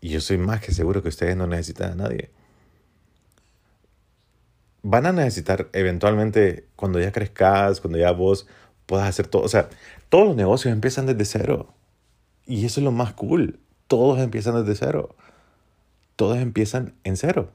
[0.00, 2.30] Y yo soy más que seguro que ustedes no necesitan a nadie
[4.82, 8.46] van a necesitar eventualmente, cuando ya crezcas, cuando ya vos
[8.86, 9.42] puedas hacer todo.
[9.42, 9.68] O sea,
[10.08, 11.74] todos los negocios empiezan desde cero.
[12.46, 13.60] Y eso es lo más cool.
[13.86, 15.14] Todos empiezan desde cero.
[16.16, 17.50] Todos empiezan en cero.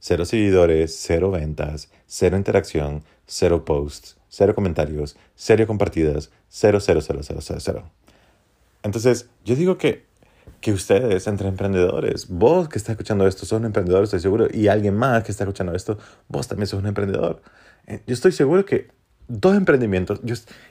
[0.00, 7.20] Cero seguidores, cero ventas, cero interacción, cero posts, cero comentarios, cero compartidas, cero, cero, cero,
[7.22, 7.90] cero, cero, cero.
[8.82, 10.04] Entonces, yo digo que,
[10.62, 14.68] que ustedes, entre emprendedores, vos que estás escuchando esto, sos un emprendedor, estoy seguro, y
[14.68, 17.42] alguien más que está escuchando esto, vos también sos un emprendedor.
[17.86, 18.88] Eh, yo estoy seguro que
[19.26, 20.20] dos emprendimientos,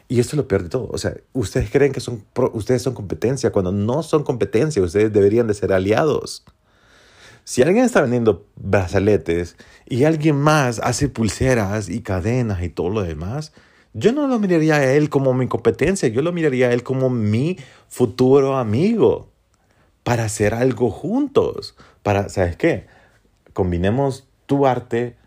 [0.07, 2.93] y esto es lo peor de todo, o sea, ustedes creen que son, ustedes son
[2.93, 6.45] competencia, cuando no son competencia, ustedes deberían de ser aliados.
[7.43, 13.03] Si alguien está vendiendo brazaletes y alguien más hace pulseras y cadenas y todo lo
[13.03, 13.51] demás,
[13.93, 17.09] yo no lo miraría a él como mi competencia, yo lo miraría a él como
[17.09, 17.57] mi
[17.89, 19.30] futuro amigo
[20.03, 21.75] para hacer algo juntos.
[22.03, 22.87] Para, ¿sabes qué?
[23.53, 25.17] Combinemos tu arte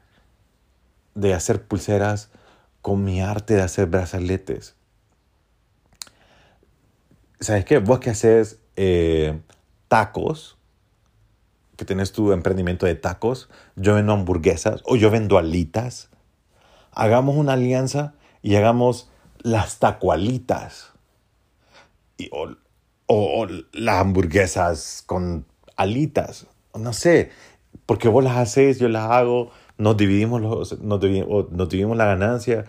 [1.15, 2.31] de hacer pulseras
[2.83, 4.77] con mi arte de hacer brazaletes.
[7.41, 7.79] ¿Sabes qué?
[7.79, 9.41] Vos que haces eh,
[9.89, 10.59] tacos,
[11.77, 16.11] que tienes tu emprendimiento de tacos, yo vendo hamburguesas o yo vendo alitas.
[16.93, 20.93] Hagamos una alianza y hagamos las tacualitas.
[22.17, 22.31] Y,
[23.07, 26.47] o, las hamburguesas con alitas.
[26.75, 27.31] No sé,
[27.87, 32.07] porque vos las haces, yo las hago, nos dividimos, los, nos, dividimos, nos dividimos la
[32.07, 32.65] ganancia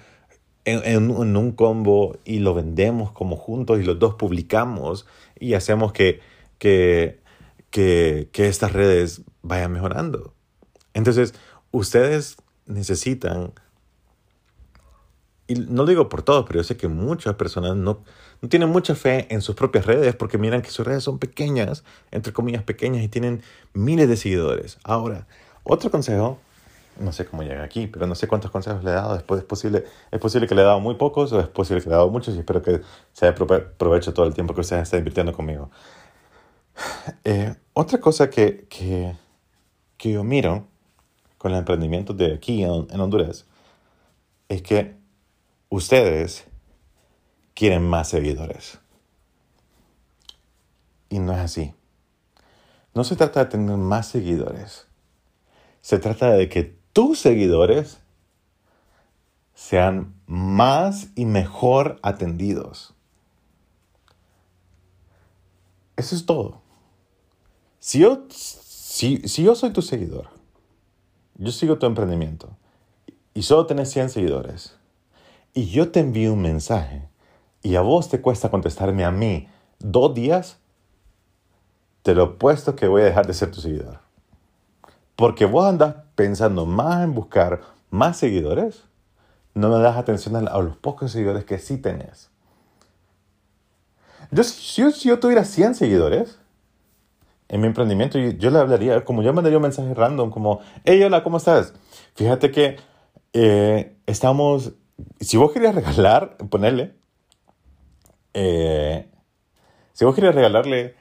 [0.66, 5.06] en, en, en, un combo y lo vendemos como juntos y los dos publicamos
[5.40, 6.20] y hacemos que,
[6.58, 7.24] que
[7.76, 10.34] que, que estas redes vayan mejorando.
[10.94, 11.34] Entonces,
[11.72, 13.52] ustedes necesitan,
[15.48, 18.00] y no lo digo por todos, pero yo sé que muchas personas no,
[18.42, 21.84] no tienen mucha fe en sus propias redes porque miran que sus redes son pequeñas,
[22.12, 24.80] entre comillas pequeñas, y tienen miles de seguidores.
[24.84, 25.28] Ahora,
[25.64, 26.40] otro consejo,
[27.00, 29.14] no sé cómo llega aquí, pero no sé cuántos consejos le he dado.
[29.14, 31.90] Después es posible, es posible que le he dado muy pocos o es posible que
[31.90, 32.82] le he dado muchos y espero que
[33.14, 35.70] se haya provecho todo el tiempo que ustedes están invirtiendo conmigo.
[37.24, 39.16] Eh, otra cosa que, que,
[39.98, 40.68] que, yo miro
[41.38, 43.46] con el emprendimiento de aquí en, en Honduras
[44.50, 44.96] es que
[45.76, 46.46] ustedes
[47.54, 48.80] quieren más seguidores.
[51.10, 51.74] Y no es así.
[52.94, 54.88] No se trata de tener más seguidores.
[55.82, 58.00] Se trata de que tus seguidores
[59.54, 62.94] sean más y mejor atendidos.
[65.98, 66.62] Eso es todo.
[67.80, 70.30] Si yo, si, si yo soy tu seguidor,
[71.36, 72.56] yo sigo tu emprendimiento
[73.34, 74.75] y solo tenés 100 seguidores
[75.56, 77.08] y yo te envío un mensaje
[77.64, 79.48] y a vos te cuesta contestarme a mí
[79.80, 80.60] dos días,
[82.04, 84.00] te lo puesto que voy a dejar de ser tu seguidor.
[85.16, 88.84] Porque vos andas pensando más en buscar más seguidores,
[89.56, 92.30] no me das atención a los pocos seguidores que sí tenés.
[94.30, 96.38] Yo, si, yo, si yo tuviera 100 seguidores,
[97.48, 101.24] en mi emprendimiento, yo, le hablaría, como yo mandaría un mensaje random, como, hey, hola,
[101.24, 101.74] ¿cómo estás?
[102.16, 102.78] Fíjate que
[103.34, 104.74] eh, estamos,
[105.20, 106.94] si vos querías regalar, ponerle,
[108.34, 109.10] eh,
[109.94, 110.96] si vos querías regalarle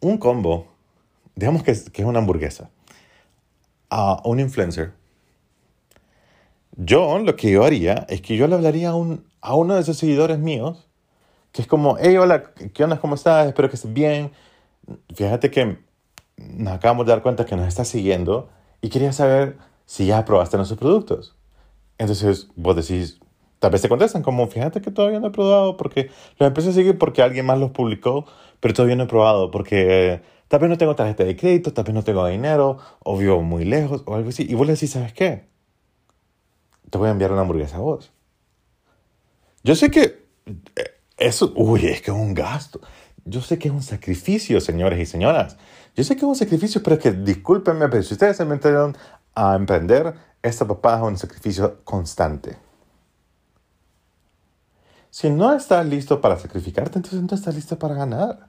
[0.00, 0.66] un combo,
[1.34, 2.70] digamos que es, que es una hamburguesa,
[3.90, 4.92] a un influencer,
[6.76, 9.82] yo lo que yo haría es que yo le hablaría a, un, a uno de
[9.82, 10.88] esos seguidores míos,
[11.52, 12.98] que es como, hey, hola, ¿qué onda?
[12.98, 13.46] ¿Cómo estás?
[13.46, 14.32] Espero que estés bien
[15.14, 15.78] fíjate que
[16.36, 20.56] nos acabamos de dar cuenta que nos está siguiendo y quería saber si ya probaste
[20.56, 21.36] nuestros productos.
[21.98, 23.20] Entonces vos decís,
[23.62, 26.98] tal vez te contestan como, fíjate que todavía no he probado porque los a seguir
[26.98, 28.26] porque alguien más los publicó,
[28.58, 31.94] pero todavía no he probado porque tal vez no tengo tarjeta de crédito, tal vez
[31.94, 34.44] no tengo dinero, o vivo muy lejos, o algo así.
[34.48, 35.44] Y vos le decís, ¿sabes qué?
[36.90, 38.10] Te voy a enviar una hamburguesa a vos.
[39.62, 40.84] Yo sé que eh,
[41.16, 42.80] eso, uy, es que es un gasto.
[43.24, 45.56] Yo sé que es un sacrificio, señores y señoras.
[45.94, 48.96] Yo sé que es un sacrificio, pero es que discúlpenme, pero si ustedes se metieron
[49.36, 52.56] a emprender, esta papá es un sacrificio constante.
[55.12, 58.48] Si no estás listo para sacrificarte, entonces no estás listo para ganar.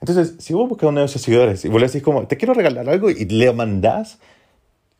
[0.00, 2.54] Entonces, si vos buscas uno de esos seguidores y vos le decís como, te quiero
[2.54, 4.20] regalar algo y le mandás,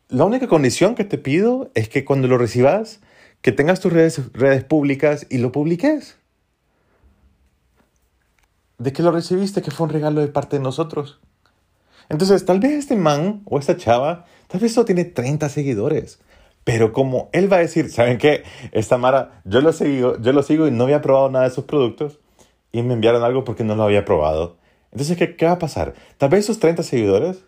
[0.09, 2.99] la única condición que te pido es que cuando lo recibas,
[3.41, 6.17] que tengas tus redes, redes públicas y lo publiques
[8.77, 11.21] de que lo recibiste, que fue un regalo de parte de nosotros.
[12.09, 16.19] Entonces, tal vez este man o esta chava, tal vez solo tiene 30 seguidores.
[16.63, 18.43] Pero como él va a decir, ¿saben qué?
[18.71, 21.65] Esta Mara, yo lo sigo, yo lo sigo y no había probado nada de sus
[21.65, 22.19] productos
[22.71, 24.57] y me enviaron algo porque no lo había probado.
[24.91, 25.93] Entonces, ¿qué, qué va a pasar?
[26.17, 27.43] Tal vez esos 30 seguidores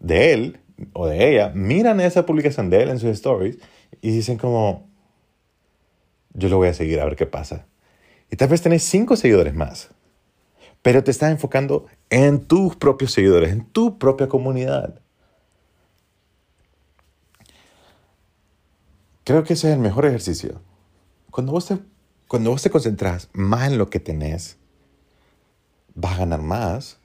[0.00, 0.60] de él
[0.92, 3.58] o de ella miran esa publicación de él en sus stories
[4.00, 4.88] y dicen como,
[6.32, 7.66] yo lo voy a seguir a ver qué pasa.
[8.30, 9.90] Y tal vez tenés cinco seguidores más,
[10.82, 15.00] pero te estás enfocando en tus propios seguidores, en tu propia comunidad.
[19.30, 20.60] Creo que ese es el mejor ejercicio.
[21.30, 21.78] Cuando vos te,
[22.26, 24.56] cuando vos te concentras más en lo que tenés,
[25.94, 26.98] vas a ganar más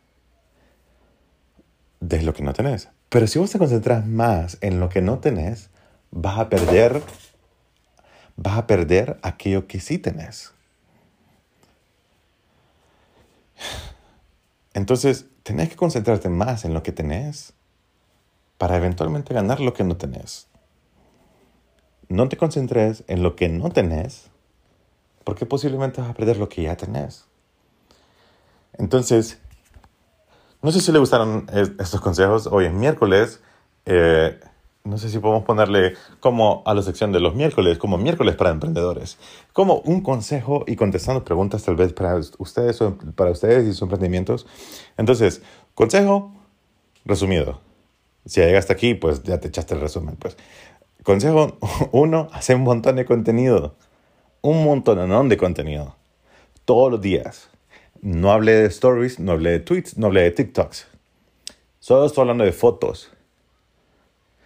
[1.99, 2.89] de lo que no tenés.
[3.09, 5.69] Pero si vos te concentras más en lo que no tenés,
[6.09, 7.03] vas a perder,
[8.37, 10.51] vas a perder aquello que sí tenés.
[14.73, 17.53] Entonces, tenés que concentrarte más en lo que tenés
[18.57, 20.47] para eventualmente ganar lo que no tenés.
[22.09, 24.29] No te concentres en lo que no tenés,
[25.23, 27.25] porque posiblemente vas a perder lo que ya tenés.
[28.73, 29.39] Entonces,
[30.61, 32.47] no sé si le gustaron estos consejos.
[32.47, 33.41] Hoy es miércoles.
[33.85, 34.39] Eh,
[34.83, 38.51] no sé si podemos ponerle como a la sección de los miércoles, como miércoles para
[38.51, 39.17] emprendedores,
[39.51, 42.79] como un consejo y contestando preguntas tal vez para ustedes,
[43.15, 44.45] para ustedes y sus emprendimientos.
[44.97, 45.41] Entonces,
[45.73, 46.31] consejo
[47.03, 47.61] resumido.
[48.25, 50.15] Si llegaste aquí, pues ya te echaste el resumen.
[50.15, 50.37] Pues.
[51.05, 51.59] Consejo
[51.91, 53.75] uno, hacer un montón de contenido.
[54.41, 55.95] Un montón de contenido.
[56.65, 57.51] Todos los días.
[58.01, 60.87] No hablé de stories, no hablé de tweets, no hablé de TikToks.
[61.79, 63.11] Solo estoy hablando de fotos.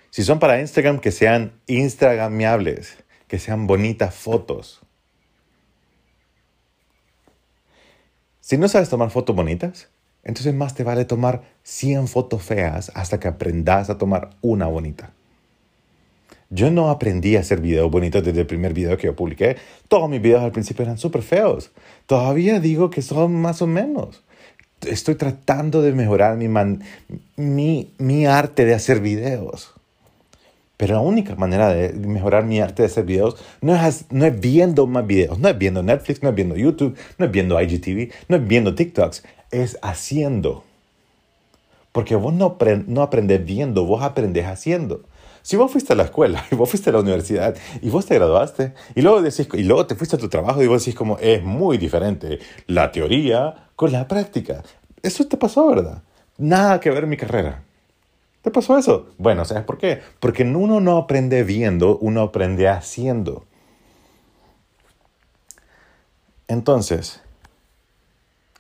[0.10, 2.98] Si son para Instagram, que sean instagramiables,
[3.30, 4.82] que sean bonitas fotos.
[8.42, 9.88] Si no sabes tomar fotos bonitas,
[10.24, 15.14] entonces más te vale tomar 100 fotos feas hasta que aprendas a tomar una bonita.
[16.50, 19.58] Yo no aprendí a hacer videos bonitos desde el primer video que yo publiqué.
[19.88, 21.72] Todos mis videos al principio eran súper feos.
[22.08, 24.24] Todavía digo que son más o menos.
[24.82, 26.48] Estoy tratando de mejorar mi,
[27.36, 29.74] mi, mi arte de hacer videos.
[30.76, 34.40] Pero la única manera de mejorar mi arte de hacer videos no es, no es
[34.40, 38.12] viendo más videos, no es viendo Netflix, no es viendo YouTube, no es viendo IGTV,
[38.30, 40.64] no es viendo TikToks, es haciendo.
[41.92, 42.58] Porque vos no,
[42.88, 45.02] no aprendes viendo, vos aprendes haciendo.
[45.50, 48.14] Si vos fuiste a la escuela y vos fuiste a la universidad y vos te
[48.14, 51.18] graduaste y luego, decís, y luego te fuiste a tu trabajo y vos decís como
[51.18, 54.62] es muy diferente la teoría con la práctica.
[55.02, 56.04] Eso te pasó, ¿verdad?
[56.38, 57.64] Nada que ver mi carrera.
[58.44, 59.08] ¿Te pasó eso?
[59.18, 60.04] Bueno, ¿sabes por qué?
[60.20, 63.44] Porque uno no aprende viendo, uno aprende haciendo.
[66.48, 67.22] Entonces,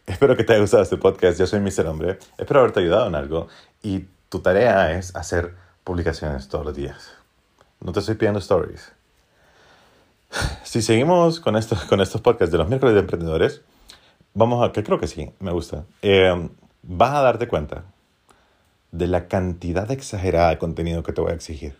[0.08, 1.38] espero que te haya gustado este podcast.
[1.38, 1.86] Yo soy Mr.
[1.86, 2.18] Hombre.
[2.40, 3.48] Espero haberte ayudado en algo.
[3.84, 7.16] Y tu tarea es hacer publicaciones todos los días.
[7.80, 8.92] No te estoy pidiendo stories.
[10.64, 13.64] Si seguimos con estos, con estos podcasts de los miércoles de emprendedores,
[14.36, 15.86] vamos a, que creo que sí, me gusta.
[16.04, 16.48] Eh,
[16.84, 17.86] vas a darte cuenta
[18.92, 21.76] de la cantidad exagerada de contenido que te voy a exigir.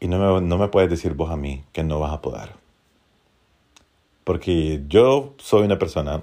[0.00, 2.54] Y no me, no me puedes decir vos a mí que no vas a poder.
[4.24, 6.22] Porque yo soy una persona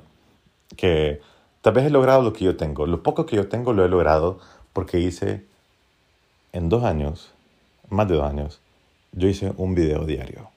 [0.75, 1.21] que
[1.63, 2.85] Tal vez he logrado lo que yo tengo.
[2.85, 4.37] Lo poco que yo tengo lo he logrado
[4.73, 5.45] porque hice
[6.51, 7.31] en dos años,
[7.89, 8.59] más de dos años,
[9.13, 10.49] yo hice un video diario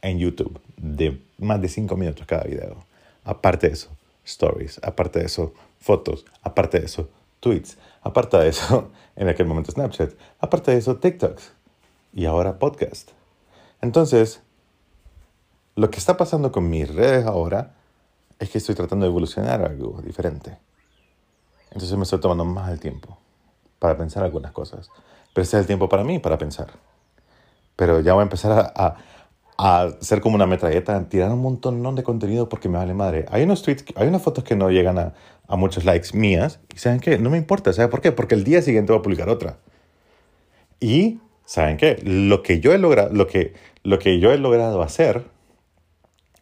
[0.00, 2.78] en YouTube de más de cinco minutos cada video.
[3.22, 3.90] Aparte de eso,
[4.24, 4.80] stories.
[4.82, 6.24] Aparte de eso, fotos.
[6.40, 7.76] Aparte de eso, tweets.
[8.00, 10.14] Aparte de eso, en aquel momento Snapchat.
[10.40, 11.52] Aparte de eso, TikToks.
[12.14, 13.10] Y ahora podcast.
[13.82, 14.40] Entonces,
[15.76, 17.74] lo que está pasando con mis redes ahora
[18.38, 20.56] es que estoy tratando de evolucionar algo diferente.
[21.70, 23.18] Entonces me estoy tomando más el tiempo
[23.78, 24.90] para pensar algunas cosas.
[25.34, 26.68] Pero ese es el tiempo para mí, para pensar.
[27.76, 28.96] Pero ya voy a empezar a,
[29.56, 33.26] a, ser como una metralleta, tirar un montón de contenido porque me vale madre.
[33.30, 35.14] Hay unos tweets, hay unas fotos que no llegan a,
[35.46, 36.60] a muchos likes mías.
[36.74, 37.18] Y ¿saben qué?
[37.18, 37.72] No me importa.
[37.72, 38.12] ¿Saben por qué?
[38.12, 39.58] Porque el día siguiente voy a publicar otra.
[40.80, 42.00] Y ¿saben qué?
[42.04, 45.24] Lo que yo he logrado, lo que, lo que yo he logrado hacer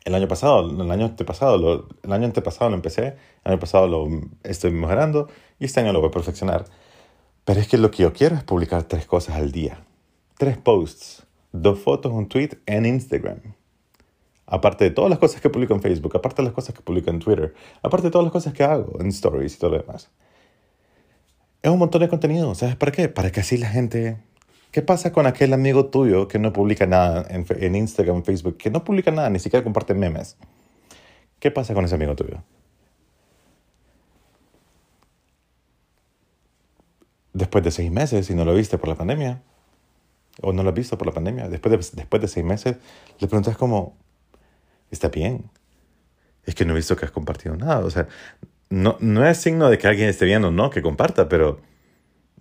[0.07, 3.89] el año pasado, el año antepasado, lo, el año antepasado lo empecé, el año pasado
[3.89, 4.09] lo
[4.45, 5.29] estoy mejorando
[5.59, 6.65] y este año lo voy a perfeccionar.
[7.45, 9.85] Pero es que lo que yo quiero es publicar tres cosas al día.
[10.39, 13.41] Tres posts, dos fotos, un tweet en Instagram.
[14.47, 17.11] Aparte de todas las cosas que publico en Facebook, aparte de las cosas que publico
[17.11, 17.53] en Twitter,
[17.83, 20.09] aparte de todas las cosas que hago en stories y todo lo demás.
[21.63, 23.09] Es un montón de contenido, ¿sabes para qué?
[23.09, 24.19] Para que así la gente
[24.77, 28.69] ¿Qué pasa con aquel amigo tuyo que no publica nada en, en Instagram, Facebook, que
[28.69, 30.37] no publica nada, ni siquiera comparte memes?
[31.41, 32.45] ¿Qué pasa con ese amigo tuyo?
[37.33, 39.41] Después de seis meses, si no lo viste por la pandemia,
[40.43, 42.77] o no lo has visto por la pandemia, después de, después de seis meses,
[43.19, 43.97] le preguntas como,
[44.91, 45.49] ¿está bien?
[46.45, 47.79] Es que no he visto que has compartido nada.
[47.79, 48.09] O sea,
[48.69, 51.63] no, no es signo de que alguien esté viendo no que comparta, pero,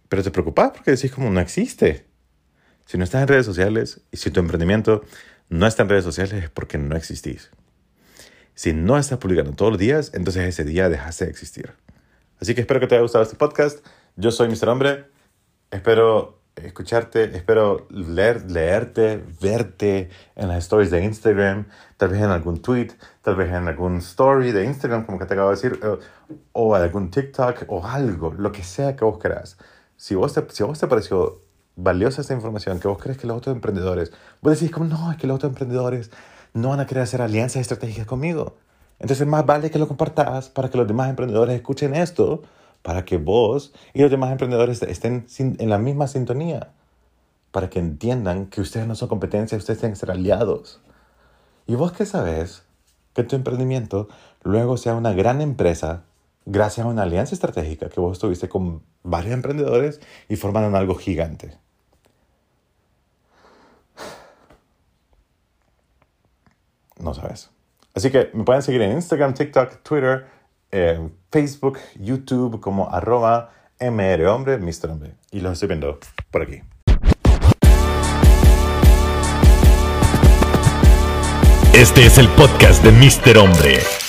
[0.09, 2.13] pero te preocupas porque decís como, no existe.
[2.85, 5.03] Si no estás en redes sociales y si tu emprendimiento
[5.49, 7.51] no está en redes sociales es porque no existís.
[8.53, 11.73] Si no estás publicando todos los días, entonces ese día dejaste de existir.
[12.39, 13.85] Así que espero que te haya gustado este podcast.
[14.15, 14.69] Yo soy Mr.
[14.69, 15.05] Hombre.
[15.71, 21.67] Espero escucharte, espero leer, leerte, verte en las stories de Instagram,
[21.97, 25.33] tal vez en algún tweet, tal vez en algún story de Instagram, como que te
[25.33, 25.79] acabo de decir,
[26.53, 29.57] o, algún TikTok o algo, lo que sea que vos querás.
[29.97, 31.44] Si vos te, si vos te pareció
[31.75, 34.11] valiosa esta información, que vos crees que los otros emprendedores,
[34.41, 36.11] vos decís como, no, es que los otros emprendedores
[36.53, 38.55] no van a querer hacer alianzas estratégicas conmigo.
[38.99, 42.43] Entonces más vale que lo compartas para que los demás emprendedores escuchen esto,
[42.81, 46.71] para que vos y los demás emprendedores estén en la misma sintonía,
[47.51, 50.81] para que entiendan que ustedes no son competencia, ustedes tienen que ser aliados.
[51.67, 52.63] ¿Y vos qué sabes?
[53.13, 54.07] Que tu emprendimiento
[54.43, 56.03] luego sea una gran empresa
[56.45, 59.99] gracias a una alianza estratégica que vos tuviste con varios emprendedores
[60.29, 61.57] y formaron algo gigante.
[67.05, 67.51] No sabes.
[67.93, 70.25] Así que me pueden seguir en Instagram, TikTok, Twitter,
[70.71, 74.89] eh, Facebook, YouTube como arroba mrhombre, Mr.
[74.89, 75.13] Hombre.
[75.29, 75.99] Y los estoy viendo
[76.31, 76.63] por aquí.
[81.75, 83.37] Este es el podcast de Mr.
[83.37, 84.04] Hombre.